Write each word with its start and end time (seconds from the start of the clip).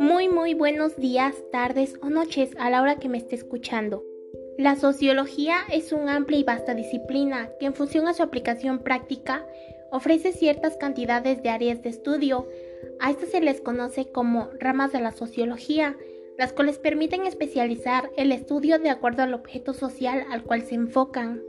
Muy 0.00 0.28
muy 0.28 0.54
buenos 0.54 0.96
días, 0.96 1.34
tardes 1.52 1.94
o 2.02 2.10
noches 2.10 2.50
a 2.58 2.70
la 2.70 2.82
hora 2.82 2.96
que 2.96 3.08
me 3.08 3.18
esté 3.18 3.36
escuchando. 3.36 4.02
La 4.58 4.76
sociología 4.76 5.58
es 5.72 5.92
una 5.92 6.16
amplia 6.16 6.38
y 6.38 6.44
vasta 6.44 6.74
disciplina 6.74 7.50
que 7.60 7.66
en 7.66 7.74
función 7.74 8.08
a 8.08 8.14
su 8.14 8.22
aplicación 8.22 8.80
práctica 8.80 9.46
ofrece 9.90 10.32
ciertas 10.32 10.76
cantidades 10.76 11.42
de 11.42 11.50
áreas 11.50 11.82
de 11.82 11.90
estudio. 11.90 12.48
A 13.00 13.10
estas 13.10 13.30
se 13.30 13.40
les 13.40 13.60
conoce 13.60 14.10
como 14.10 14.50
ramas 14.58 14.92
de 14.92 15.00
la 15.00 15.12
sociología, 15.12 15.96
las 16.38 16.52
cuales 16.52 16.78
permiten 16.78 17.26
especializar 17.26 18.10
el 18.16 18.32
estudio 18.32 18.78
de 18.78 18.90
acuerdo 18.90 19.22
al 19.22 19.34
objeto 19.34 19.72
social 19.72 20.24
al 20.30 20.42
cual 20.42 20.62
se 20.62 20.74
enfocan. 20.74 21.42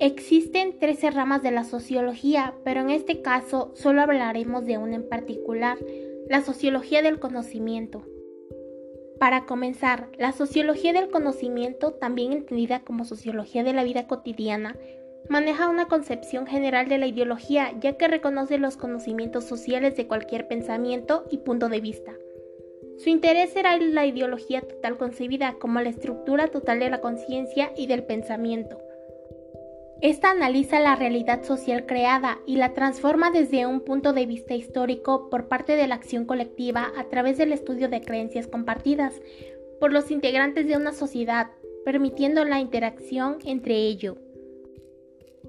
Existen 0.00 0.78
13 0.78 1.10
ramas 1.12 1.42
de 1.42 1.52
la 1.52 1.64
sociología, 1.64 2.54
pero 2.64 2.80
en 2.80 2.90
este 2.90 3.22
caso 3.22 3.72
solo 3.74 4.02
hablaremos 4.02 4.64
de 4.66 4.78
una 4.78 4.96
en 4.96 5.08
particular, 5.08 5.78
la 6.28 6.42
sociología 6.42 7.00
del 7.02 7.20
conocimiento. 7.20 8.04
Para 9.20 9.46
comenzar, 9.46 10.08
la 10.18 10.32
sociología 10.32 10.92
del 10.92 11.10
conocimiento, 11.10 11.92
también 11.92 12.32
entendida 12.32 12.80
como 12.80 13.04
sociología 13.04 13.62
de 13.62 13.72
la 13.72 13.84
vida 13.84 14.06
cotidiana, 14.08 14.76
maneja 15.28 15.68
una 15.68 15.86
concepción 15.86 16.46
general 16.46 16.88
de 16.88 16.98
la 16.98 17.06
ideología 17.06 17.72
ya 17.80 17.96
que 17.96 18.08
reconoce 18.08 18.58
los 18.58 18.76
conocimientos 18.76 19.44
sociales 19.44 19.96
de 19.96 20.06
cualquier 20.06 20.48
pensamiento 20.48 21.24
y 21.30 21.38
punto 21.38 21.68
de 21.68 21.80
vista. 21.80 22.12
Su 22.98 23.08
interés 23.08 23.56
era 23.56 23.76
la 23.78 24.06
ideología 24.06 24.60
total 24.60 24.98
concebida 24.98 25.54
como 25.58 25.80
la 25.80 25.88
estructura 25.88 26.48
total 26.48 26.80
de 26.80 26.90
la 26.90 27.00
conciencia 27.00 27.72
y 27.76 27.86
del 27.86 28.04
pensamiento. 28.04 28.83
Esta 30.04 30.32
analiza 30.32 30.80
la 30.80 30.96
realidad 30.96 31.44
social 31.44 31.86
creada 31.86 32.38
y 32.44 32.56
la 32.56 32.74
transforma 32.74 33.30
desde 33.30 33.64
un 33.64 33.80
punto 33.80 34.12
de 34.12 34.26
vista 34.26 34.54
histórico 34.54 35.30
por 35.30 35.48
parte 35.48 35.76
de 35.76 35.88
la 35.88 35.94
acción 35.94 36.26
colectiva 36.26 36.92
a 36.98 37.04
través 37.04 37.38
del 37.38 37.54
estudio 37.54 37.88
de 37.88 38.02
creencias 38.02 38.46
compartidas 38.46 39.18
por 39.80 39.94
los 39.94 40.10
integrantes 40.10 40.66
de 40.66 40.76
una 40.76 40.92
sociedad, 40.92 41.52
permitiendo 41.86 42.44
la 42.44 42.60
interacción 42.60 43.38
entre 43.46 43.76
ellos. 43.76 44.18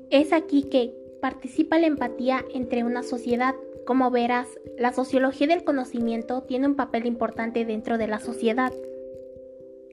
Es 0.09 0.31
aquí 0.31 0.63
que 0.63 0.93
participa 1.21 1.77
la 1.77 1.87
empatía 1.87 2.45
entre 2.53 2.85
una 2.85 3.03
sociedad. 3.03 3.55
Como 3.85 4.09
verás, 4.09 4.47
la 4.77 4.93
sociología 4.93 5.47
del 5.47 5.65
conocimiento 5.65 6.43
tiene 6.43 6.67
un 6.67 6.75
papel 6.75 7.07
importante 7.07 7.65
dentro 7.65 7.97
de 7.97 8.07
la 8.07 8.19
sociedad. 8.19 8.71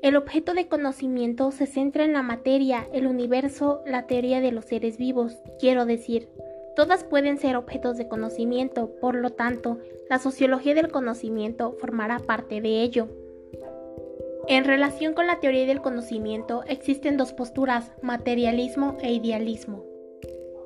El 0.03 0.17
objeto 0.17 0.53
de 0.53 0.67
conocimiento 0.67 1.53
se 1.53 1.67
centra 1.67 2.05
en 2.05 2.13
la 2.13 2.25
materia, 2.25 2.89
el 2.93 3.07
universo, 3.07 3.83
la 3.87 4.09
teoría 4.09 4.41
de 4.41 4.51
los 4.51 4.65
seres 4.65 4.99
vivos, 4.99 5.39
quiero 5.61 5.87
decir. 5.87 6.29
Todas 6.75 7.05
pueden 7.05 7.39
ser 7.39 7.55
objetos 7.55 7.97
de 7.97 8.09
conocimiento, 8.09 8.91
por 9.01 9.15
lo 9.15 9.31
tanto, 9.31 9.79
la 10.11 10.19
sociología 10.19 10.75
del 10.75 10.91
conocimiento 10.91 11.77
formará 11.79 12.19
parte 12.19 12.61
de 12.61 12.83
ello. 12.83 13.11
En 14.49 14.65
relación 14.65 15.15
con 15.15 15.29
la 15.29 15.39
teoría 15.39 15.67
del 15.67 15.81
conocimiento 15.81 16.65
existen 16.67 17.17
dos 17.17 17.33
posturas, 17.33 17.93
materialismo 18.03 18.97
e 19.03 19.13
idealismo. 19.13 19.92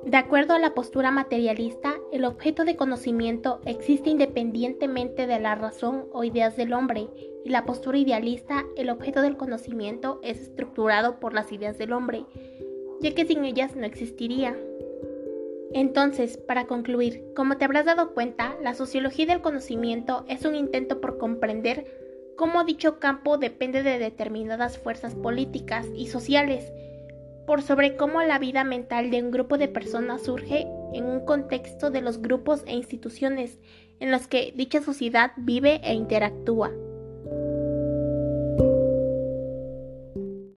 De 0.03 0.15
acuerdo 0.17 0.53
a 0.53 0.59
la 0.59 0.73
postura 0.73 1.11
materialista, 1.11 1.95
el 2.11 2.23
objeto 2.23 2.63
de 2.63 2.75
conocimiento 2.75 3.59
existe 3.65 4.09
independientemente 4.09 5.27
de 5.27 5.39
la 5.39 5.55
razón 5.55 6.05
o 6.13 6.23
ideas 6.23 6.55
del 6.55 6.73
hombre, 6.73 7.07
y 7.43 7.49
la 7.49 7.65
postura 7.65 7.97
idealista, 7.97 8.65
el 8.75 8.89
objeto 8.89 9.21
del 9.21 9.37
conocimiento 9.37 10.19
es 10.23 10.41
estructurado 10.41 11.19
por 11.19 11.33
las 11.33 11.51
ideas 11.51 11.77
del 11.77 11.93
hombre, 11.93 12.25
ya 13.01 13.13
que 13.13 13.25
sin 13.25 13.45
ellas 13.45 13.75
no 13.75 13.85
existiría. 13.85 14.57
Entonces, 15.73 16.37
para 16.37 16.67
concluir, 16.67 17.23
como 17.35 17.57
te 17.57 17.65
habrás 17.65 17.85
dado 17.85 18.13
cuenta, 18.13 18.55
la 18.61 18.73
sociología 18.73 19.25
del 19.25 19.41
conocimiento 19.41 20.25
es 20.27 20.45
un 20.45 20.55
intento 20.55 21.01
por 21.01 21.17
comprender 21.17 21.85
cómo 22.37 22.63
dicho 22.63 22.99
campo 22.99 23.37
depende 23.37 23.83
de 23.83 23.99
determinadas 23.99 24.77
fuerzas 24.77 25.15
políticas 25.15 25.87
y 25.95 26.07
sociales, 26.07 26.71
por 27.47 27.63
sobre 27.63 27.95
cómo 27.95 28.21
la 28.21 28.37
vida 28.37 28.63
mental 28.63 29.09
de 29.09 29.23
un 29.23 29.31
grupo 29.31 29.57
de 29.57 29.69
personas 29.69 30.21
surge 30.23 30.67
en 30.93 31.05
un 31.05 31.25
contexto 31.25 31.89
de 31.89 32.01
los 32.01 32.21
grupos 32.21 32.61
e 32.67 32.73
instituciones 32.73 33.57
en 33.99 34.11
los 34.11 34.27
que 34.27 34.53
dicha 34.55 34.83
sociedad 34.83 35.31
vive 35.37 35.79
e 35.83 35.93
interactúa. 35.93 36.71